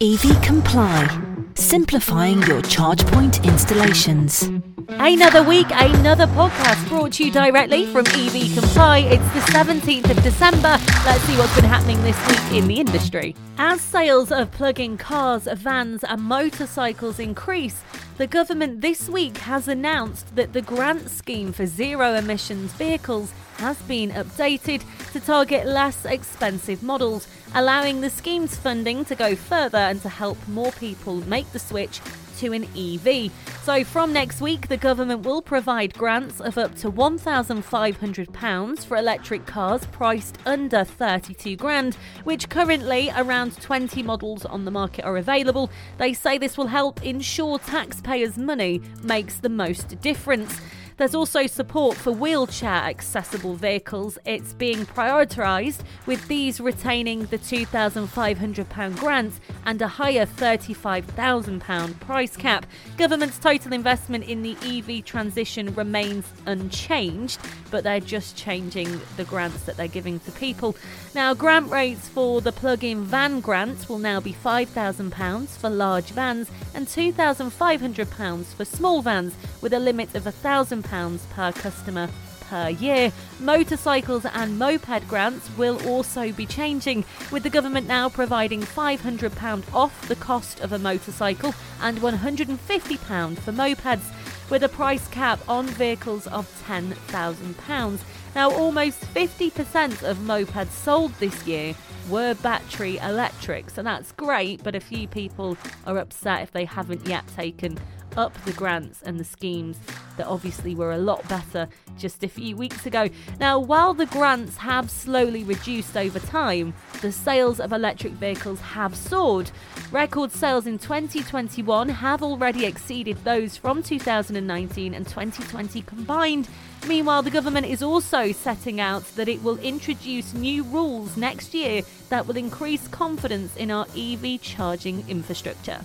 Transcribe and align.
EV 0.00 0.40
Comply, 0.44 1.08
simplifying 1.54 2.40
your 2.44 2.62
charge 2.62 3.04
point 3.06 3.44
installations. 3.44 4.48
Another 4.90 5.42
week, 5.42 5.66
another 5.70 6.26
podcast 6.28 6.88
brought 6.88 7.12
to 7.12 7.24
you 7.26 7.30
directly 7.30 7.84
from 7.84 8.06
EV 8.06 8.54
Comply. 8.54 9.00
It's 9.00 9.34
the 9.34 9.40
17th 9.52 10.10
of 10.10 10.22
December. 10.22 10.78
Let's 11.04 11.22
see 11.24 11.36
what's 11.36 11.54
been 11.54 11.64
happening 11.64 12.02
this 12.02 12.16
week 12.26 12.62
in 12.62 12.68
the 12.68 12.80
industry. 12.80 13.36
As 13.58 13.82
sales 13.82 14.32
of 14.32 14.50
plug 14.50 14.80
in 14.80 14.96
cars, 14.96 15.46
vans, 15.52 16.04
and 16.04 16.22
motorcycles 16.22 17.18
increase, 17.18 17.82
the 18.16 18.26
government 18.26 18.80
this 18.80 19.10
week 19.10 19.36
has 19.38 19.68
announced 19.68 20.34
that 20.36 20.54
the 20.54 20.62
grant 20.62 21.10
scheme 21.10 21.52
for 21.52 21.66
zero 21.66 22.14
emissions 22.14 22.72
vehicles 22.72 23.34
has 23.58 23.76
been 23.82 24.10
updated 24.12 24.82
to 25.12 25.20
target 25.20 25.66
less 25.66 26.06
expensive 26.06 26.82
models, 26.82 27.28
allowing 27.54 28.00
the 28.00 28.08
scheme's 28.08 28.56
funding 28.56 29.04
to 29.04 29.14
go 29.14 29.36
further 29.36 29.76
and 29.76 30.00
to 30.00 30.08
help 30.08 30.38
more 30.48 30.72
people 30.72 31.16
make 31.28 31.52
the 31.52 31.58
switch 31.58 32.00
to 32.38 32.52
an 32.52 32.64
EV. 32.76 33.30
So, 33.62 33.84
from 33.84 34.12
next 34.12 34.40
week, 34.40 34.68
the 34.68 34.76
government 34.76 35.26
will 35.26 35.42
provide 35.42 35.94
grants 35.94 36.40
of 36.40 36.56
up 36.56 36.74
to 36.76 36.90
£1,500 36.90 38.84
for 38.84 38.96
electric 38.96 39.46
cars 39.46 39.84
priced 39.86 40.38
under 40.46 40.84
32 40.84 41.56
grand, 41.56 41.96
which 42.24 42.48
currently 42.48 43.10
around 43.16 43.60
20 43.60 44.02
models 44.02 44.44
on 44.44 44.64
the 44.64 44.70
market 44.70 45.04
are 45.04 45.16
available. 45.16 45.70
They 45.98 46.12
say 46.12 46.38
this 46.38 46.56
will 46.56 46.68
help 46.68 47.04
ensure 47.04 47.58
taxpayers' 47.58 48.38
money 48.38 48.80
makes 49.02 49.38
the 49.38 49.48
most 49.48 50.00
difference. 50.00 50.60
There's 50.98 51.14
also 51.14 51.46
support 51.46 51.96
for 51.96 52.10
wheelchair 52.10 52.68
accessible 52.68 53.54
vehicles. 53.54 54.18
It's 54.24 54.52
being 54.52 54.84
prioritised, 54.84 55.82
with 56.06 56.26
these 56.26 56.58
retaining 56.58 57.26
the 57.26 57.38
£2,500 57.38 58.96
grant 58.96 59.34
and 59.64 59.80
a 59.80 59.86
higher 59.86 60.26
£35,000 60.26 62.00
price 62.00 62.36
cap. 62.36 62.66
Government's 62.96 63.38
total 63.38 63.74
investment 63.74 64.24
in 64.24 64.42
the 64.42 64.56
EV 64.60 65.04
transition 65.04 65.72
remains 65.76 66.26
unchanged, 66.46 67.38
but 67.70 67.84
they're 67.84 68.00
just 68.00 68.36
changing 68.36 69.00
the 69.16 69.24
grants 69.24 69.62
that 69.66 69.76
they're 69.76 69.86
giving 69.86 70.18
to 70.18 70.32
people. 70.32 70.74
Now, 71.14 71.32
grant 71.32 71.70
rates 71.70 72.08
for 72.08 72.40
the 72.40 72.50
plug 72.50 72.82
in 72.82 73.04
van 73.04 73.38
grant 73.38 73.88
will 73.88 73.98
now 73.98 74.18
be 74.18 74.32
£5,000 74.32 75.48
for 75.48 75.70
large 75.70 76.10
vans 76.10 76.50
and 76.74 76.88
£2,500 76.88 78.44
for 78.46 78.64
small 78.64 79.00
vans, 79.00 79.36
with 79.60 79.72
a 79.72 79.78
limit 79.78 80.16
of 80.16 80.24
£1,000 80.24 80.87
per 80.90 81.52
customer 81.52 82.08
per 82.48 82.70
year. 82.70 83.12
Motorcycles 83.40 84.24
and 84.24 84.58
moped 84.58 85.06
grants 85.06 85.48
will 85.56 85.86
also 85.86 86.32
be 86.32 86.46
changing, 86.46 87.04
with 87.30 87.42
the 87.42 87.50
government 87.50 87.86
now 87.86 88.08
providing 88.08 88.62
£500 88.62 89.74
off 89.74 90.08
the 90.08 90.16
cost 90.16 90.60
of 90.60 90.72
a 90.72 90.78
motorcycle 90.78 91.54
and 91.82 91.98
£150 91.98 93.38
for 93.38 93.52
mopeds, 93.52 94.50
with 94.50 94.64
a 94.64 94.68
price 94.68 95.06
cap 95.08 95.38
on 95.46 95.66
vehicles 95.66 96.26
of 96.28 96.46
£10,000. 96.66 98.00
Now, 98.34 98.50
almost 98.50 99.00
50% 99.14 100.02
of 100.02 100.18
mopeds 100.18 100.70
sold 100.70 101.12
this 101.14 101.46
year 101.46 101.74
were 102.08 102.34
battery 102.34 102.96
electrics, 102.98 103.76
and 103.76 103.86
that's 103.86 104.12
great, 104.12 104.62
but 104.62 104.74
a 104.74 104.80
few 104.80 105.06
people 105.06 105.56
are 105.86 105.98
upset 105.98 106.42
if 106.42 106.52
they 106.52 106.64
haven't 106.64 107.06
yet 107.06 107.26
taken 107.28 107.78
up 108.16 108.32
the 108.44 108.52
grants 108.52 109.02
and 109.02 109.20
the 109.20 109.24
schemes 109.24 109.78
that 110.18 110.26
obviously 110.26 110.74
were 110.74 110.92
a 110.92 110.98
lot 110.98 111.26
better 111.28 111.68
just 111.96 112.22
a 112.22 112.28
few 112.28 112.56
weeks 112.56 112.84
ago. 112.86 113.08
Now, 113.40 113.58
while 113.58 113.94
the 113.94 114.06
grants 114.06 114.58
have 114.58 114.90
slowly 114.90 115.42
reduced 115.44 115.96
over 115.96 116.18
time, 116.18 116.74
the 117.00 117.10
sales 117.10 117.58
of 117.58 117.72
electric 117.72 118.12
vehicles 118.12 118.60
have 118.60 118.94
soared. 118.94 119.50
Record 119.90 120.30
sales 120.30 120.66
in 120.66 120.78
2021 120.78 121.88
have 121.88 122.22
already 122.22 122.66
exceeded 122.66 123.16
those 123.24 123.56
from 123.56 123.82
2019 123.82 124.94
and 124.94 125.06
2020 125.06 125.82
combined. 125.82 126.48
Meanwhile, 126.86 127.22
the 127.22 127.30
government 127.30 127.66
is 127.66 127.82
also 127.82 128.32
setting 128.32 128.80
out 128.80 129.04
that 129.16 129.28
it 129.28 129.42
will 129.42 129.58
introduce 129.58 130.34
new 130.34 130.62
rules 130.64 131.16
next 131.16 131.54
year 131.54 131.82
that 132.08 132.26
will 132.26 132.36
increase 132.36 132.86
confidence 132.88 133.56
in 133.56 133.70
our 133.70 133.86
EV 133.96 134.40
charging 134.40 135.08
infrastructure. 135.08 135.80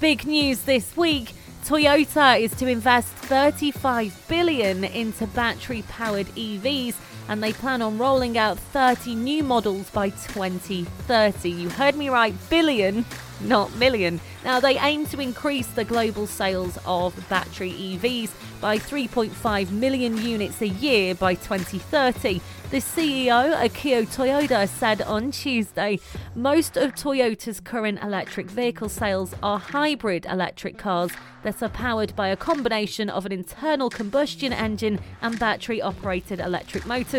Big 0.00 0.26
news 0.26 0.62
this 0.62 0.96
week. 0.96 1.34
Toyota 1.68 2.40
is 2.40 2.54
to 2.54 2.66
invest 2.66 3.08
35 3.08 4.24
billion 4.26 4.84
into 4.84 5.26
battery-powered 5.26 6.26
EVs 6.28 6.94
and 7.28 7.42
they 7.42 7.52
plan 7.52 7.82
on 7.82 7.98
rolling 7.98 8.38
out 8.38 8.58
30 8.58 9.14
new 9.14 9.42
models 9.42 9.90
by 9.90 10.10
2030. 10.10 11.50
You 11.50 11.68
heard 11.68 11.94
me 11.94 12.08
right, 12.08 12.34
billion, 12.48 13.04
not 13.40 13.74
million. 13.76 14.20
Now, 14.44 14.60
they 14.60 14.78
aim 14.78 15.06
to 15.06 15.20
increase 15.20 15.66
the 15.68 15.84
global 15.84 16.26
sales 16.26 16.78
of 16.86 17.14
battery 17.28 17.72
EVs 17.72 18.30
by 18.60 18.78
3.5 18.78 19.70
million 19.70 20.16
units 20.16 20.60
a 20.62 20.68
year 20.68 21.14
by 21.14 21.34
2030. 21.34 22.40
The 22.70 22.78
CEO, 22.78 23.56
Akio 23.56 24.06
Toyoda, 24.06 24.68
said 24.68 25.00
on 25.02 25.30
Tuesday 25.30 26.00
most 26.34 26.76
of 26.76 26.94
Toyota's 26.94 27.60
current 27.60 28.02
electric 28.02 28.50
vehicle 28.50 28.90
sales 28.90 29.34
are 29.42 29.58
hybrid 29.58 30.26
electric 30.26 30.76
cars 30.76 31.10
that 31.44 31.62
are 31.62 31.70
powered 31.70 32.14
by 32.14 32.28
a 32.28 32.36
combination 32.36 33.08
of 33.08 33.24
an 33.24 33.32
internal 33.32 33.88
combustion 33.88 34.52
engine 34.52 35.00
and 35.22 35.38
battery 35.38 35.80
operated 35.80 36.40
electric 36.40 36.84
motors. 36.84 37.17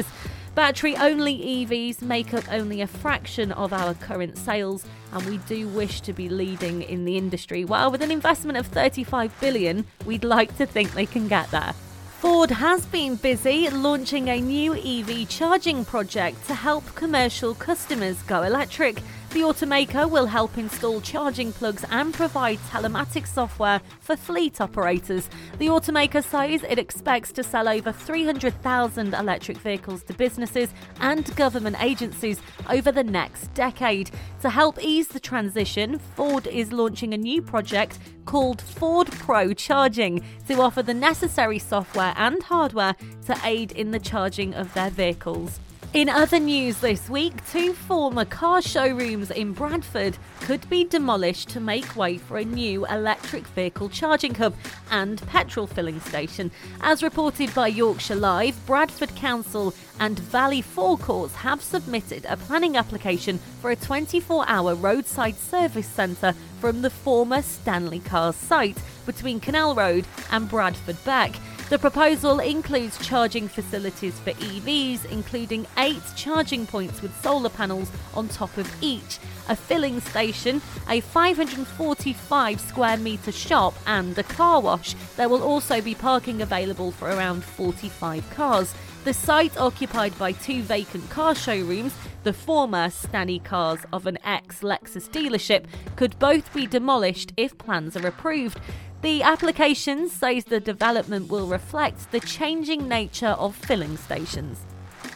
Battery 0.55 0.95
only 0.97 1.37
EVs 1.37 2.01
make 2.01 2.33
up 2.33 2.43
only 2.51 2.81
a 2.81 2.87
fraction 2.87 3.51
of 3.53 3.71
our 3.71 3.93
current 3.93 4.37
sales, 4.37 4.85
and 5.13 5.25
we 5.25 5.37
do 5.39 5.67
wish 5.69 6.01
to 6.01 6.11
be 6.11 6.27
leading 6.27 6.81
in 6.81 7.05
the 7.05 7.17
industry. 7.17 7.63
While 7.65 7.91
with 7.91 8.01
an 8.01 8.11
investment 8.11 8.57
of 8.57 8.67
35 8.67 9.33
billion, 9.39 9.85
we'd 10.05 10.23
like 10.23 10.57
to 10.57 10.65
think 10.65 10.93
they 10.93 11.05
can 11.05 11.27
get 11.27 11.49
there. 11.51 11.73
Ford 12.19 12.51
has 12.51 12.85
been 12.87 13.15
busy 13.15 13.69
launching 13.69 14.27
a 14.27 14.41
new 14.41 14.75
EV 14.75 15.29
charging 15.29 15.85
project 15.85 16.45
to 16.47 16.53
help 16.53 16.83
commercial 16.93 17.55
customers 17.55 18.21
go 18.23 18.43
electric. 18.43 19.01
The 19.31 19.41
automaker 19.41 20.09
will 20.09 20.25
help 20.25 20.57
install 20.57 21.01
charging 21.01 21.53
plugs 21.53 21.85
and 21.91 22.11
provide 22.11 22.57
telematics 22.71 23.27
software 23.27 23.79
for 23.99 24.17
fleet 24.17 24.59
operators. 24.59 25.29
The 25.59 25.67
automaker 25.67 26.23
says 26.23 26.63
it 26.67 26.79
expects 26.79 27.31
to 27.33 27.43
sell 27.43 27.69
over 27.69 27.91
300,000 27.91 29.13
electric 29.13 29.57
vehicles 29.57 30.01
to 30.05 30.13
businesses 30.15 30.73
and 30.99 31.35
government 31.35 31.79
agencies 31.79 32.41
over 32.71 32.91
the 32.91 33.03
next 33.03 33.53
decade. 33.53 34.09
To 34.41 34.49
help 34.49 34.83
ease 34.83 35.09
the 35.09 35.19
transition, 35.19 35.99
Ford 35.99 36.47
is 36.47 36.71
launching 36.71 37.13
a 37.13 37.17
new 37.17 37.43
project 37.43 37.99
called 38.25 38.59
Ford 38.59 39.11
Pro 39.11 39.53
Charging 39.53 40.25
to 40.47 40.59
offer 40.59 40.81
the 40.81 40.95
necessary 40.95 41.59
software 41.59 42.15
and 42.17 42.41
hardware 42.41 42.95
to 43.27 43.39
aid 43.43 43.73
in 43.73 43.91
the 43.91 43.99
charging 43.99 44.55
of 44.55 44.73
their 44.73 44.89
vehicles. 44.89 45.59
In 45.91 46.07
other 46.07 46.37
news 46.37 46.77
this 46.77 47.09
week, 47.09 47.33
two 47.49 47.73
former 47.73 48.23
car 48.23 48.61
showrooms 48.61 49.31
in 49.31 49.53
Bradford 49.53 50.19
could 50.41 50.69
be 50.69 50.83
demolished 50.83 51.49
to 51.49 51.59
make 51.59 51.95
way 51.95 52.19
for 52.19 52.37
a 52.37 52.45
new 52.45 52.85
electric 52.85 53.47
vehicle 53.47 53.89
charging 53.89 54.35
hub 54.35 54.53
and 54.91 55.19
petrol 55.25 55.65
filling 55.65 55.99
station. 56.01 56.51
As 56.81 57.01
reported 57.01 57.55
by 57.55 57.69
Yorkshire 57.69 58.13
Live, 58.13 58.55
Bradford 58.67 59.15
Council 59.15 59.73
and 59.99 60.19
Valley 60.19 60.61
Forecourts 60.61 61.33
have 61.37 61.63
submitted 61.63 62.23
a 62.25 62.37
planning 62.37 62.77
application 62.77 63.39
for 63.59 63.71
a 63.71 63.75
24 63.75 64.45
hour 64.47 64.75
roadside 64.75 65.37
service 65.37 65.87
centre 65.87 66.35
from 66.61 66.83
the 66.83 66.91
former 66.91 67.41
Stanley 67.41 67.99
Cars 67.99 68.35
site 68.35 68.77
between 69.07 69.39
Canal 69.39 69.73
Road 69.73 70.05
and 70.31 70.47
Bradford 70.47 71.03
Beck. 71.03 71.31
The 71.69 71.77
proposal 71.77 72.39
includes 72.39 72.97
charging 72.97 73.47
facilities 73.47 74.19
for 74.21 74.31
EVs, 74.31 75.05
including 75.11 75.67
eight 75.77 76.01
charging 76.15 76.65
points 76.65 77.03
with 77.03 77.15
solar 77.21 77.49
panels 77.49 77.91
on 78.15 78.27
top 78.27 78.57
of 78.57 78.67
each, 78.81 79.19
a 79.47 79.55
filling 79.55 80.01
station, 80.01 80.63
a 80.89 80.99
545 80.99 82.59
square 82.59 82.97
metre 82.97 83.31
shop, 83.31 83.75
and 83.85 84.17
a 84.17 84.23
car 84.23 84.59
wash. 84.61 84.95
There 85.15 85.29
will 85.29 85.43
also 85.43 85.79
be 85.79 85.93
parking 85.93 86.41
available 86.41 86.89
for 86.89 87.07
around 87.07 87.43
45 87.43 88.27
cars. 88.31 88.73
The 89.03 89.13
site, 89.13 89.55
occupied 89.55 90.17
by 90.17 90.31
two 90.31 90.63
vacant 90.63 91.07
car 91.11 91.35
showrooms, 91.35 91.93
the 92.23 92.33
former 92.33 92.89
Stanley 92.89 93.39
cars 93.39 93.79
of 93.93 94.07
an 94.07 94.17
ex 94.25 94.61
Lexus 94.61 95.07
dealership, 95.07 95.65
could 95.95 96.17
both 96.17 96.51
be 96.51 96.65
demolished 96.65 97.31
if 97.37 97.57
plans 97.59 97.95
are 97.95 98.07
approved. 98.07 98.59
The 99.01 99.23
application 99.23 100.09
says 100.09 100.43
the 100.43 100.59
development 100.59 101.29
will 101.29 101.47
reflect 101.47 102.11
the 102.11 102.19
changing 102.19 102.89
nature 102.89 103.27
of 103.39 103.55
filling 103.55 103.95
stations. 103.95 104.59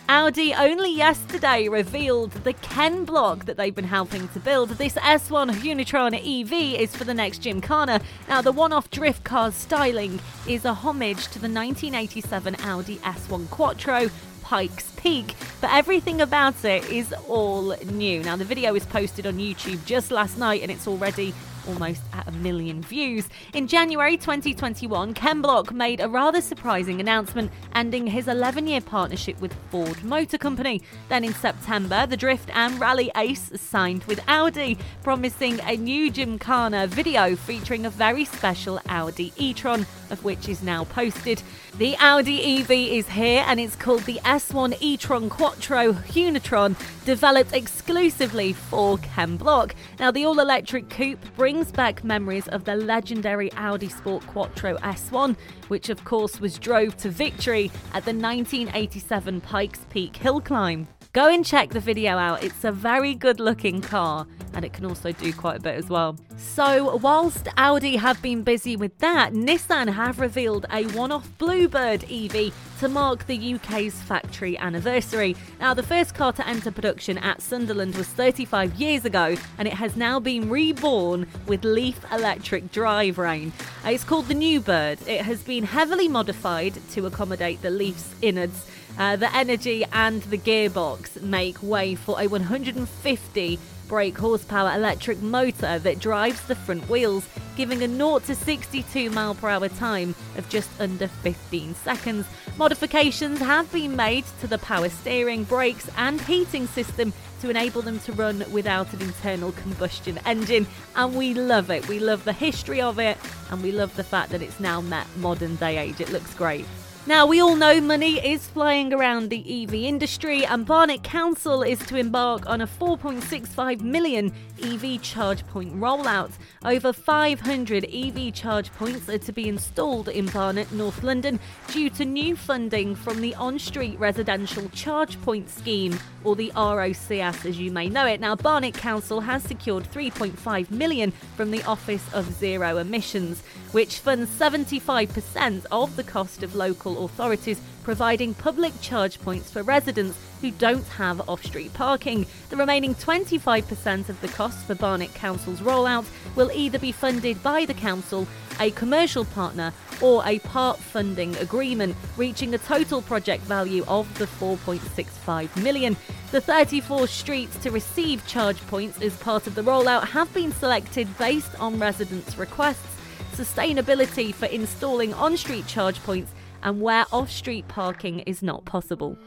Audi 0.08 0.54
only 0.54 0.96
yesterday 0.96 1.68
revealed 1.68 2.32
the 2.32 2.54
Ken 2.54 3.04
Block 3.04 3.44
that 3.44 3.58
they've 3.58 3.76
been 3.76 3.84
helping 3.84 4.30
to 4.30 4.40
build. 4.40 4.70
This 4.70 4.94
S1 4.94 5.52
Hoonitron 5.52 6.14
EV 6.16 6.80
is 6.80 6.96
for 6.96 7.04
the 7.04 7.14
next 7.14 7.40
Gymkhana. 7.40 8.00
Now, 8.30 8.42
the 8.42 8.54
one 8.54 8.72
off 8.72 8.90
drift 8.90 9.26
car's 9.26 9.54
styling 9.54 10.22
is 10.48 10.64
a 10.64 10.74
homage 10.74 11.28
to 11.28 11.40
the 11.40 11.50
1987 11.50 12.56
Audi 12.62 12.98
S1 13.00 13.50
Quattro 13.50 14.10
Pikes 14.44 14.92
Peak, 14.96 15.36
but 15.60 15.74
everything 15.74 16.22
about 16.22 16.64
it 16.64 16.90
is 16.90 17.14
all 17.28 17.76
new. 17.92 18.24
Now, 18.24 18.38
the 18.38 18.46
video 18.46 18.72
was 18.72 18.86
posted 18.86 19.28
on 19.28 19.40
YouTube 19.40 19.84
just 19.84 20.10
last 20.10 20.38
night 20.38 20.62
and 20.62 20.72
it's 20.72 20.88
already 20.88 21.34
almost 21.68 22.02
at 22.14 22.28
a 22.28 22.32
million 22.32 22.82
views. 22.82 23.28
In 23.54 23.68
January 23.68 24.18
2021, 24.18 25.14
Ken 25.14 25.42
Block 25.42 25.74
made 25.74 26.00
a 26.00 26.10
rather 26.10 26.42
surprising 26.42 27.00
announcement 27.00 27.52
ending 27.76 28.08
his 28.08 28.28
11 28.28 28.68
year 28.68 28.82
partnership 28.82 29.40
with 29.42 29.54
Ford 29.70 30.04
Motor 30.04 30.38
Company. 30.38 30.82
Then 31.10 31.24
in 31.24 31.34
September, 31.34 32.06
the 32.06 32.18
Drift 32.18 32.50
and 32.54 32.80
Rally 32.80 33.12
Ace 33.16 33.52
signed 33.56 34.04
with 34.06 34.20
Audi, 34.28 34.78
promising 35.04 35.60
a 35.62 35.78
new 35.78 36.12
Gymkhana 36.12 36.88
video 36.88 37.36
featuring 37.36 37.86
a 37.86 37.90
very 37.90 38.26
special 38.26 38.80
Audi 38.88 39.34
e 39.38 39.54
tron, 39.54 39.86
of 40.10 40.24
which 40.24 40.50
is 40.50 40.64
now 40.64 40.84
posted. 40.86 41.42
The 41.78 41.96
Audi 41.98 42.60
EV 42.60 42.70
is 42.70 43.10
here 43.10 43.44
and 43.48 43.60
it's 43.60 43.76
called 43.76 44.04
the 44.04 44.20
S1 44.24 44.78
e-tron 44.80 45.28
Quattro 45.28 45.94
Hoonitron, 45.94 46.76
developed 47.04 47.52
exclusively 47.52 48.54
for 48.54 49.00
Ken 49.00 49.38
Block. 49.38 49.74
Now, 50.00 50.12
the 50.12 50.24
all-electric 50.26 50.90
coupe 50.90 51.26
brings 51.36 51.53
back 51.72 52.04
memories 52.04 52.48
of 52.48 52.64
the 52.64 52.76
legendary 52.76 53.52
Audi 53.54 53.88
Sport 53.88 54.26
Quattro 54.26 54.76
S1, 54.78 55.36
which 55.68 55.90
of 55.90 56.04
course 56.04 56.42
was 56.42 56.58
drove 56.58 56.98
to 56.98 57.10
victory 57.10 57.72
at 57.94 58.06
the 58.06 58.14
1987 58.14 59.40
Pikes 59.42 59.86
Peak 59.90 60.16
hill 60.16 60.42
climb. 60.42 60.88
Go 61.14 61.28
and 61.28 61.46
check 61.46 61.70
the 61.70 61.80
video 61.80 62.18
out. 62.18 62.44
It's 62.44 62.64
a 62.64 62.72
very 62.72 63.14
good 63.14 63.40
looking 63.40 63.82
car 63.82 64.26
and 64.56 64.66
it 64.66 64.74
can 64.74 64.84
also 64.84 65.12
do 65.12 65.32
quite 65.32 65.58
a 65.58 65.60
bit 65.60 65.76
as 65.76 65.88
well. 65.88 66.18
So, 66.38 66.96
whilst 66.98 67.48
Audi 67.56 67.98
have 67.98 68.20
been 68.24 68.42
busy 68.42 68.76
with 68.76 68.98
that, 68.98 69.32
Nissan 69.32 69.94
have 69.94 70.20
revealed 70.20 70.66
a 70.72 70.86
one 70.88 71.12
off 71.12 71.30
Bluebird 71.38 72.04
EV 72.12 72.52
to 72.80 72.88
mark 72.90 73.28
the 73.28 73.56
UK's 73.56 73.94
factory 74.02 74.58
anniversary. 74.58 75.36
Now, 75.60 75.76
the 75.76 75.84
first 75.84 76.16
car 76.16 76.34
to 76.34 76.48
enter 76.48 76.72
production 76.72 77.20
at 77.20 77.44
Sunderland 77.44 77.96
was 77.96 78.08
35 78.08 78.74
years 78.76 79.06
ago, 79.06 79.36
and 79.60 79.68
it 79.68 79.76
has 79.76 79.96
now 79.96 80.20
been 80.20 80.50
reborn 80.50 81.28
with 81.46 81.64
Leaf 81.64 82.00
electric 82.12 82.72
drivetrain. 82.72 83.52
It's 83.86 84.04
called 84.04 84.28
the 84.28 84.34
New 84.34 84.62
Bird. 84.62 85.00
It 85.08 85.22
has 85.22 85.44
been 85.44 85.64
heavily 85.64 86.08
modified 86.08 86.74
to 86.92 87.06
accommodate 87.06 87.62
the 87.62 87.70
Leaf's 87.70 88.16
innards 88.22 88.68
uh, 88.98 89.16
the 89.16 89.34
energy 89.36 89.86
and 89.92 90.22
the 90.24 90.38
gearbox 90.38 91.22
make 91.22 91.62
way 91.62 91.96
for 91.96 92.20
a 92.22 92.28
150 92.28 93.60
brake 93.88 94.18
horsepower 94.18 94.74
electric 94.74 95.22
motor 95.22 95.78
that 95.80 96.00
drives 96.00 96.42
the 96.48 96.56
front 96.56 96.88
wheels, 96.90 97.28
giving 97.56 97.84
a 97.84 97.88
0 97.88 98.20
to 98.20 98.34
62 98.34 99.10
mile 99.12 99.36
per 99.36 99.50
hour 99.50 99.70
time 99.70 100.16
of 100.38 100.48
just 100.50 100.70
under 100.80 101.08
15 101.08 101.76
seconds. 101.76 102.26
Modifications 102.58 103.40
have 103.40 103.72
been 103.72 103.96
made 103.96 104.26
to 104.42 104.48
the 104.48 104.58
power 104.58 104.90
steering, 104.90 105.44
brakes, 105.44 105.90
and 105.98 106.22
heating 106.22 106.68
system 106.68 107.14
to 107.42 107.50
enable 107.50 107.82
them 107.82 108.00
to 108.00 108.14
run 108.14 108.44
without 108.52 108.94
an 108.94 109.02
internal 109.02 109.52
combustion 109.52 110.20
engine, 110.26 110.66
and 110.96 111.16
we 111.16 111.34
love 111.34 111.70
it. 111.70 111.88
We 111.88 112.00
love 112.00 112.24
the 112.24 112.34
history 112.34 112.82
of 112.82 113.00
it, 113.00 113.18
and 113.52 113.62
we 113.62 113.72
love 113.72 113.96
the 113.96 114.04
fact 114.04 114.32
that 114.32 114.42
it's 114.42 114.60
now 114.60 114.82
met 114.82 115.08
modern 115.18 115.56
day 115.58 115.78
age. 115.78 116.00
It 116.00 116.12
looks 116.12 116.34
great. 116.34 116.66
Now, 117.06 117.26
we 117.26 117.42
all 117.42 117.58
know 117.58 117.82
money 117.82 118.26
is 118.26 118.48
flying 118.48 118.94
around 118.94 119.30
the 119.30 119.64
EV 119.64 119.74
industry, 119.74 120.46
and 120.46 120.66
Barnet 120.66 121.04
Council 121.04 121.62
is 121.62 121.78
to 121.88 121.98
embark 121.98 122.48
on 122.48 122.62
a 122.62 122.68
4.65 122.68 123.82
million 123.82 124.32
EV 124.64 125.02
charge 125.02 125.46
point 125.48 125.76
rollout. 125.76 126.32
Over 126.64 126.94
500 126.94 127.86
EV 127.94 128.34
charge 128.34 128.72
points 128.72 129.10
are 129.10 129.18
to 129.18 129.34
be 129.34 129.50
installed 129.50 130.08
in 130.08 130.28
Barnet, 130.28 130.72
North 130.72 131.04
London, 131.04 131.42
due 131.68 131.90
to 131.90 132.06
new 132.06 132.38
funding 132.38 132.96
from 132.96 133.20
the 133.20 133.36
On 133.36 133.60
Street 133.60 134.00
Residential 134.00 134.70
Charge 134.70 135.22
Point 135.24 135.50
Scheme, 135.50 136.00
or 136.24 136.38
the 136.38 136.54
ROCS 136.56 137.46
as 137.46 137.60
you 137.60 137.70
may 137.70 137.90
know 137.90 138.06
it. 138.06 138.22
Now, 138.22 138.38
Barnet 138.38 138.76
Council 138.76 139.20
has 139.20 139.44
secured 139.44 139.92
3.5 139.92 140.72
million 140.72 141.12
from 141.36 141.52
the 141.52 141.64
Office 141.64 142.06
of 142.14 142.32
Zero 142.34 142.78
Emissions, 142.78 143.44
which 143.74 144.00
funds 144.00 144.30
75% 144.40 145.66
of 145.70 145.98
the 145.98 146.04
cost 146.04 146.44
of 146.44 146.56
local 146.56 146.93
local 146.94 147.06
authorities 147.06 147.60
providing 147.84 148.34
public 148.34 148.74
charge 148.82 149.20
points 149.20 149.52
for 149.52 149.64
residents 149.64 150.18
who 150.42 150.52
don't 150.52 150.88
have 150.88 151.28
off 151.28 151.44
street 151.44 151.74
parking. 151.74 152.26
The 152.50 152.56
remaining 152.56 152.96
25% 152.96 154.10
of 154.10 154.20
the 154.22 154.28
costs 154.30 154.64
for 154.64 154.76
Barnet 154.76 155.14
Council's 155.14 155.60
rollout 155.60 156.06
will 156.36 156.52
either 156.54 156.80
be 156.80 156.92
funded 156.92 157.42
by 157.44 157.66
the 157.66 157.74
council, 157.74 158.28
a 158.60 158.72
commercial 158.72 159.26
partner, 159.26 159.74
or 160.02 160.22
a 160.26 160.40
part 160.40 160.78
funding 160.80 161.36
agreement, 161.38 161.96
reaching 162.16 162.54
a 162.54 162.58
total 162.58 163.02
project 163.02 163.44
value 163.44 163.84
of 163.88 164.08
the 164.18 164.26
4.65 164.26 165.62
million. 165.62 165.98
The 166.32 166.42
34 166.42 167.08
streets 167.08 167.58
to 167.64 167.72
receive 167.72 168.26
charge 168.28 168.60
points 168.68 169.02
as 169.02 169.16
part 169.18 169.48
of 169.48 169.56
the 169.56 169.62
rollout 169.62 170.08
have 170.10 170.34
been 170.34 170.52
selected 170.52 171.08
based 171.18 171.60
on 171.60 171.80
residents' 171.80 172.38
requests 172.38 172.94
sustainability 173.34 174.32
for 174.34 174.46
installing 174.46 175.14
on 175.16 175.36
street 175.36 175.66
charge 175.66 176.02
points 176.04 176.32
and 176.64 176.82
where 176.82 177.06
off 177.12 177.30
street 177.30 177.68
parking 177.68 178.22
is 178.22 178.42
not 178.42 178.66
possible. 178.66 179.18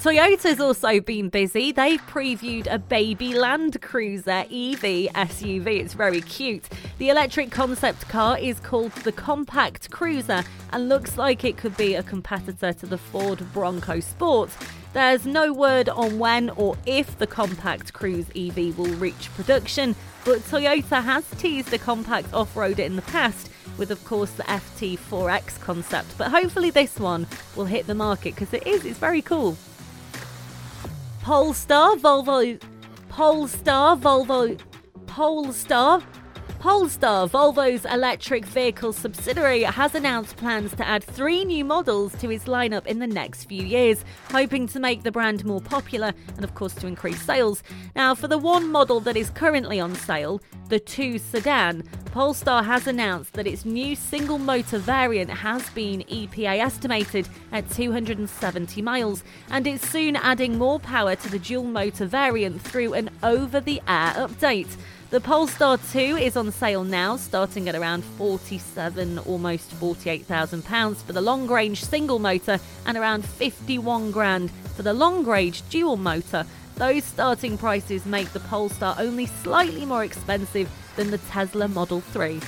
Toyota's 0.00 0.60
also 0.60 0.98
been 0.98 1.28
busy. 1.28 1.72
They've 1.72 2.00
previewed 2.06 2.66
a 2.72 2.78
baby 2.78 3.34
Land 3.34 3.82
Cruiser 3.82 4.30
EV 4.30 5.12
SUV. 5.12 5.66
It's 5.66 5.92
very 5.92 6.22
cute. 6.22 6.66
The 6.96 7.10
electric 7.10 7.50
concept 7.50 8.08
car 8.08 8.38
is 8.38 8.60
called 8.60 8.92
the 8.92 9.12
Compact 9.12 9.90
Cruiser 9.90 10.42
and 10.72 10.88
looks 10.88 11.18
like 11.18 11.44
it 11.44 11.58
could 11.58 11.76
be 11.76 11.96
a 11.96 12.02
competitor 12.02 12.72
to 12.72 12.86
the 12.86 12.96
Ford 12.96 13.44
Bronco 13.52 14.00
Sport. 14.00 14.48
There's 14.94 15.26
no 15.26 15.52
word 15.52 15.90
on 15.90 16.18
when 16.18 16.48
or 16.48 16.78
if 16.86 17.18
the 17.18 17.26
Compact 17.26 17.92
Cruise 17.92 18.30
EV 18.34 18.78
will 18.78 18.94
reach 18.94 19.30
production, 19.34 19.94
but 20.24 20.38
Toyota 20.38 21.04
has 21.04 21.28
teased 21.36 21.74
a 21.74 21.78
compact 21.78 22.32
off 22.32 22.54
roader 22.54 22.78
in 22.78 22.96
the 22.96 23.02
past 23.02 23.50
with, 23.80 23.90
of 23.90 24.04
course, 24.04 24.30
the 24.32 24.44
FT4X 24.44 25.58
concept. 25.60 26.16
But 26.16 26.30
hopefully, 26.30 26.70
this 26.70 27.00
one 27.00 27.26
will 27.56 27.64
hit 27.64 27.88
the 27.88 27.94
market 27.94 28.36
because 28.36 28.52
it 28.52 28.64
is, 28.66 28.84
it's 28.84 28.98
very 28.98 29.22
cool. 29.22 29.56
Polestar, 31.22 31.96
Volvo, 31.96 32.62
Polestar, 33.08 33.96
Volvo, 33.96 34.60
Polestar, 35.06 36.02
Polestar, 36.60 37.26
Volvo's 37.26 37.86
electric 37.86 38.44
vehicle 38.44 38.92
subsidiary, 38.92 39.62
has 39.62 39.94
announced 39.94 40.36
plans 40.36 40.74
to 40.74 40.86
add 40.86 41.02
three 41.02 41.42
new 41.42 41.64
models 41.64 42.14
to 42.16 42.30
its 42.30 42.44
lineup 42.44 42.86
in 42.86 42.98
the 42.98 43.06
next 43.06 43.44
few 43.44 43.62
years, 43.62 44.04
hoping 44.30 44.66
to 44.66 44.78
make 44.78 45.02
the 45.02 45.10
brand 45.10 45.42
more 45.46 45.62
popular 45.62 46.12
and, 46.36 46.44
of 46.44 46.54
course, 46.54 46.74
to 46.74 46.86
increase 46.86 47.22
sales. 47.22 47.62
Now, 47.96 48.14
for 48.14 48.28
the 48.28 48.36
one 48.36 48.70
model 48.70 49.00
that 49.00 49.16
is 49.16 49.30
currently 49.30 49.80
on 49.80 49.94
sale, 49.94 50.42
the 50.68 50.78
2 50.78 51.18
sedan, 51.18 51.82
Polestar 52.12 52.62
has 52.62 52.86
announced 52.86 53.32
that 53.34 53.46
its 53.46 53.64
new 53.64 53.96
single 53.96 54.38
motor 54.38 54.78
variant 54.78 55.30
has 55.30 55.70
been 55.70 56.02
EPA 56.10 56.58
estimated 56.58 57.26
at 57.52 57.70
270 57.70 58.82
miles, 58.82 59.24
and 59.48 59.66
it's 59.66 59.88
soon 59.88 60.14
adding 60.14 60.58
more 60.58 60.78
power 60.78 61.16
to 61.16 61.30
the 61.30 61.38
dual 61.38 61.64
motor 61.64 62.04
variant 62.04 62.60
through 62.60 62.92
an 62.92 63.08
over 63.22 63.60
the 63.60 63.80
air 63.88 64.12
update. 64.16 64.76
The 65.10 65.20
Polestar 65.20 65.76
2 65.90 65.98
is 65.98 66.36
on 66.36 66.52
sale 66.52 66.84
now, 66.84 67.16
starting 67.16 67.68
at 67.68 67.74
around 67.74 68.04
47, 68.04 69.18
almost 69.18 69.72
48,000 69.72 70.64
pounds 70.64 71.02
for 71.02 71.12
the 71.12 71.20
long 71.20 71.48
range 71.48 71.84
single 71.84 72.20
motor 72.20 72.60
and 72.86 72.96
around 72.96 73.24
51 73.24 74.12
grand 74.12 74.52
for 74.76 74.84
the 74.84 74.94
long 74.94 75.24
range 75.24 75.68
dual 75.68 75.96
motor. 75.96 76.46
Those 76.76 77.02
starting 77.02 77.58
prices 77.58 78.06
make 78.06 78.32
the 78.32 78.38
Polestar 78.38 78.94
only 79.00 79.26
slightly 79.26 79.84
more 79.84 80.04
expensive 80.04 80.70
than 80.94 81.10
the 81.10 81.18
Tesla 81.18 81.66
Model 81.66 82.02
3. 82.02 82.40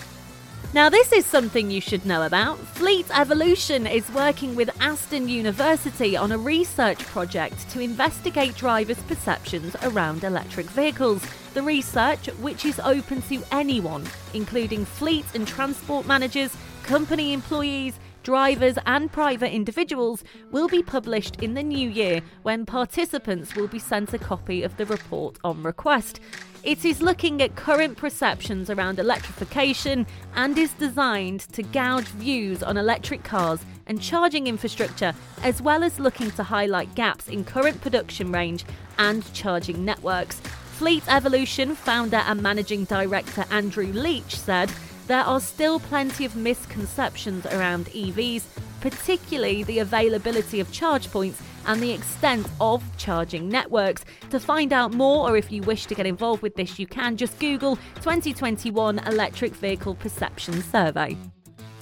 Now, 0.75 0.89
this 0.89 1.13
is 1.13 1.27
something 1.27 1.71
you 1.71 1.83
should 1.83 2.07
know 2.07 2.23
about. 2.23 2.59
Fleet 2.59 3.07
Evolution 3.15 3.87
is 3.87 4.11
working 4.13 4.55
with 4.55 4.71
Aston 4.81 5.29
University 5.29 6.17
on 6.17 6.33
a 6.33 6.39
research 6.39 6.99
project 7.07 7.69
to 7.73 7.81
investigate 7.81 8.57
drivers' 8.57 9.03
perceptions 9.03 9.77
around 9.83 10.25
electric 10.25 10.67
vehicles. 10.71 11.23
The 11.53 11.63
research, 11.63 12.29
which 12.41 12.65
is 12.65 12.81
open 12.81 13.21
to 13.23 13.43
anyone, 13.53 14.07
including 14.33 14.87
fleet 14.87 15.27
and 15.35 15.47
transport 15.47 16.07
managers, 16.07 16.57
company 16.85 17.35
employees, 17.35 17.99
drivers, 18.23 18.79
and 18.87 19.11
private 19.11 19.53
individuals, 19.53 20.25
will 20.51 20.69
be 20.69 20.83
published 20.83 21.37
in 21.43 21.55
the 21.55 21.63
new 21.63 21.89
year 21.89 22.21
when 22.43 22.67
participants 22.67 23.55
will 23.55 23.69
be 23.69 23.79
sent 23.79 24.15
a 24.15 24.19
copy 24.19 24.63
of 24.63 24.77
the 24.77 24.87
report 24.87 25.39
on 25.45 25.63
request. 25.63 26.21
It 26.63 26.85
is 26.85 27.03
looking 27.03 27.43
at 27.43 27.57
current 27.57 27.99
perceptions 27.99 28.71
around 28.71 29.01
electrification 29.01 30.07
and 30.37 30.57
is 30.57 30.73
designed 30.75 31.41
to 31.53 31.63
gauge 31.63 32.07
views 32.07 32.63
on 32.63 32.77
electric 32.77 33.25
cars 33.25 33.65
and 33.87 34.01
charging 34.01 34.47
infrastructure, 34.47 35.13
as 35.43 35.61
well 35.61 35.83
as 35.83 35.99
looking 35.99 36.31
to 36.31 36.45
highlight 36.45 36.95
gaps 36.95 37.27
in 37.27 37.45
current 37.45 37.81
production 37.81 38.31
range 38.31 38.65
and 38.99 39.33
charging 39.35 39.85
networks. 39.85 40.41
Fleet 40.75 41.03
Evolution 41.09 41.75
founder 41.75 42.19
and 42.19 42.41
managing 42.43 42.85
director 42.85 43.45
Andrew 43.51 43.87
Leach 43.93 44.39
said, 44.39 44.71
There 45.09 45.23
are 45.25 45.41
still 45.41 45.81
plenty 45.81 46.25
of 46.25 46.37
misconceptions 46.37 47.45
around 47.47 47.87
EVs, 47.87 48.45
particularly 48.81 49.65
the 49.65 49.81
availability 49.81 50.61
of 50.61 50.71
charge 50.71 51.11
points 51.11 51.43
and 51.67 51.81
the 51.81 51.93
extent 51.93 52.47
of 52.61 52.83
charging 52.97 53.49
networks. 53.49 54.05
To 54.31 54.41
find 54.41 54.73
out 54.73 54.95
more, 54.95 55.29
or 55.29 55.37
if 55.37 55.51
you 55.51 55.63
wish 55.63 55.87
to 55.87 55.95
get 55.95 56.07
involved 56.07 56.43
with 56.43 56.55
this, 56.55 56.79
you 56.79 56.87
can 56.87 57.17
just 57.17 57.39
Google 57.39 57.77
2021 57.97 59.01
Electric 59.01 59.55
Vehicle 59.55 59.95
Perception 59.97 60.63
Survey. 60.63 61.17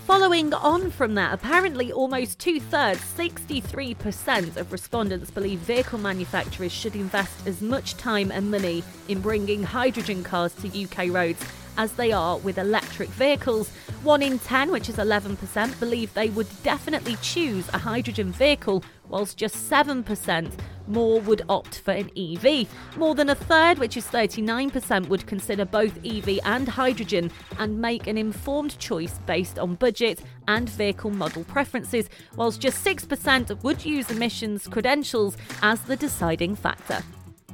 Following 0.06 0.52
on 0.54 0.90
from 0.90 1.14
that, 1.14 1.32
apparently 1.32 1.92
almost 1.92 2.40
two 2.40 2.58
thirds, 2.58 3.00
63% 3.16 4.56
of 4.56 4.72
respondents 4.72 5.30
believe 5.30 5.60
vehicle 5.60 6.00
manufacturers 6.00 6.72
should 6.72 6.96
invest 6.96 7.46
as 7.46 7.62
much 7.62 7.96
time 7.96 8.32
and 8.32 8.50
money 8.50 8.82
in 9.08 9.20
bringing 9.20 9.62
hydrogen 9.62 10.24
cars 10.24 10.52
to 10.54 10.84
UK 10.84 11.14
roads 11.14 11.44
as 11.76 11.92
they 11.92 12.12
are 12.12 12.38
with 12.38 12.58
electric 12.58 13.08
vehicles. 13.10 13.70
One 14.02 14.22
in 14.22 14.38
10, 14.38 14.70
which 14.70 14.88
is 14.88 14.96
11%, 14.96 15.78
believe 15.80 16.12
they 16.14 16.30
would 16.30 16.48
definitely 16.62 17.16
choose 17.22 17.68
a 17.68 17.78
hydrogen 17.78 18.32
vehicle, 18.32 18.84
whilst 19.08 19.36
just 19.36 19.70
7% 19.70 20.52
more 20.86 21.20
would 21.20 21.42
opt 21.48 21.80
for 21.80 21.92
an 21.92 22.10
EV. 22.16 22.68
More 22.96 23.14
than 23.14 23.30
a 23.30 23.34
third, 23.34 23.78
which 23.78 23.96
is 23.96 24.06
39%, 24.06 25.08
would 25.08 25.26
consider 25.26 25.64
both 25.64 26.04
EV 26.04 26.40
and 26.44 26.68
hydrogen 26.68 27.30
and 27.58 27.80
make 27.80 28.06
an 28.06 28.18
informed 28.18 28.78
choice 28.78 29.18
based 29.26 29.58
on 29.58 29.76
budget 29.76 30.22
and 30.48 30.68
vehicle 30.68 31.10
model 31.10 31.44
preferences, 31.44 32.08
whilst 32.36 32.60
just 32.60 32.84
6% 32.84 33.62
would 33.62 33.84
use 33.84 34.10
emissions 34.10 34.66
credentials 34.66 35.36
as 35.62 35.80
the 35.82 35.96
deciding 35.96 36.56
factor. 36.56 37.02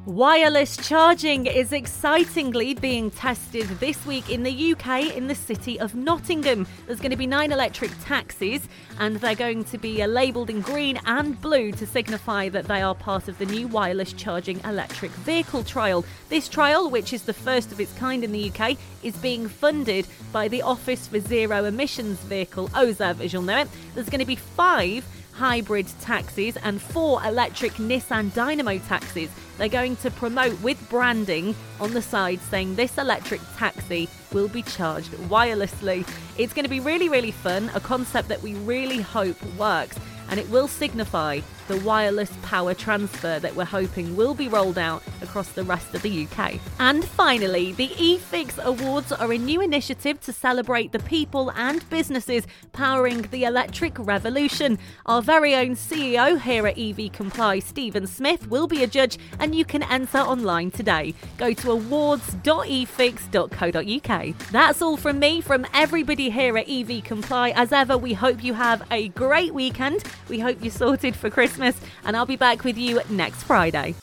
Wireless 0.06 0.76
charging 0.76 1.46
is 1.46 1.72
excitingly 1.72 2.74
being 2.74 3.10
tested 3.10 3.66
this 3.80 4.06
week 4.06 4.30
in 4.30 4.44
the 4.44 4.72
UK 4.72 5.16
in 5.16 5.26
the 5.26 5.34
city 5.34 5.80
of 5.80 5.96
Nottingham. 5.96 6.64
There's 6.86 7.00
going 7.00 7.10
to 7.10 7.16
be 7.16 7.26
nine 7.26 7.50
electric 7.50 7.90
taxis, 8.04 8.68
and 9.00 9.16
they're 9.16 9.34
going 9.34 9.64
to 9.64 9.78
be 9.78 10.00
uh, 10.00 10.06
labelled 10.06 10.48
in 10.48 10.60
green 10.60 11.00
and 11.06 11.40
blue 11.40 11.72
to 11.72 11.86
signify 11.88 12.48
that 12.50 12.66
they 12.66 12.82
are 12.82 12.94
part 12.94 13.26
of 13.26 13.36
the 13.38 13.46
new 13.46 13.66
wireless 13.66 14.12
charging 14.12 14.60
electric 14.60 15.10
vehicle 15.10 15.64
trial. 15.64 16.04
This 16.28 16.48
trial, 16.48 16.88
which 16.88 17.12
is 17.12 17.22
the 17.22 17.34
first 17.34 17.72
of 17.72 17.80
its 17.80 17.92
kind 17.94 18.22
in 18.22 18.30
the 18.30 18.52
UK, 18.52 18.76
is 19.02 19.16
being 19.16 19.48
funded 19.48 20.06
by 20.30 20.46
the 20.46 20.62
Office 20.62 21.08
for 21.08 21.18
Zero 21.18 21.64
Emissions 21.64 22.20
Vehicle, 22.20 22.68
OZEV, 22.68 23.22
as 23.22 23.32
you'll 23.32 23.42
know 23.42 23.58
it. 23.58 23.68
There's 23.96 24.08
going 24.08 24.20
to 24.20 24.24
be 24.24 24.36
five 24.36 25.04
hybrid 25.32 25.86
taxis 26.00 26.56
and 26.58 26.80
four 26.80 27.22
electric 27.24 27.72
Nissan 27.72 28.32
Dynamo 28.32 28.78
taxis. 28.78 29.30
They're 29.58 29.68
going 29.68 29.96
to 29.96 30.10
promote 30.10 30.60
with 30.60 30.88
branding 30.88 31.54
on 31.80 31.94
the 31.94 32.02
side 32.02 32.40
saying 32.40 32.76
this 32.76 32.98
electric 32.98 33.40
taxi 33.56 34.08
will 34.32 34.48
be 34.48 34.62
charged 34.62 35.12
wirelessly. 35.28 36.06
It's 36.36 36.52
going 36.52 36.64
to 36.64 36.70
be 36.70 36.80
really, 36.80 37.08
really 37.08 37.30
fun, 37.30 37.70
a 37.74 37.80
concept 37.80 38.28
that 38.28 38.42
we 38.42 38.54
really 38.54 39.00
hope 39.00 39.42
works, 39.56 39.98
and 40.28 40.38
it 40.38 40.48
will 40.50 40.68
signify 40.68 41.40
the 41.68 41.78
wireless 41.78 42.32
power 42.42 42.74
transfer 42.74 43.38
that 43.40 43.54
we're 43.56 43.64
hoping 43.64 44.14
will 44.14 44.34
be 44.34 44.48
rolled 44.48 44.78
out 44.78 45.02
across 45.20 45.48
the 45.52 45.64
rest 45.64 45.94
of 45.94 46.02
the 46.02 46.26
UK. 46.26 46.60
And 46.78 47.04
finally, 47.04 47.72
the 47.72 47.88
Efixx 47.88 48.62
Awards 48.62 49.12
are 49.12 49.32
a 49.32 49.38
new 49.38 49.60
initiative 49.60 50.20
to 50.22 50.32
celebrate 50.32 50.92
the 50.92 51.00
people 51.00 51.50
and 51.52 51.88
businesses 51.90 52.46
powering 52.72 53.22
the 53.22 53.44
electric 53.44 53.98
revolution. 53.98 54.78
Our 55.06 55.22
very 55.22 55.54
own 55.54 55.70
CEO 55.70 56.40
here 56.40 56.66
at 56.66 56.78
EV 56.78 57.12
Comply, 57.12 57.58
Stephen 57.58 58.06
Smith, 58.06 58.48
will 58.48 58.66
be 58.66 58.82
a 58.84 58.86
judge, 58.86 59.18
and 59.46 59.54
you 59.54 59.64
can 59.64 59.82
enter 59.84 60.18
online 60.18 60.70
today. 60.70 61.14
Go 61.38 61.54
to 61.54 61.70
awards.efixx.co.uk. 61.70 64.38
That's 64.50 64.82
all 64.82 64.98
from 64.98 65.18
me, 65.18 65.40
from 65.40 65.66
everybody 65.72 66.28
here 66.28 66.58
at 66.58 66.68
EV 66.68 67.02
Comply. 67.02 67.54
As 67.56 67.72
ever, 67.72 67.96
we 67.96 68.12
hope 68.12 68.44
you 68.44 68.52
have 68.52 68.86
a 68.90 69.08
great 69.08 69.54
weekend. 69.54 70.04
We 70.28 70.38
hope 70.38 70.58
you're 70.60 70.70
sorted 70.70 71.16
for 71.16 71.30
Christmas 71.30 71.46
Christmas, 71.46 71.76
and 72.04 72.16
I'll 72.16 72.26
be 72.26 72.36
back 72.36 72.64
with 72.64 72.76
you 72.76 73.00
next 73.08 73.44
Friday. 73.44 73.94